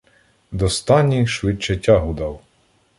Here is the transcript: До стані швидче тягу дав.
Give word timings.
До 0.51 0.69
стані 0.69 1.27
швидче 1.27 1.77
тягу 1.77 2.13
дав. 2.13 2.41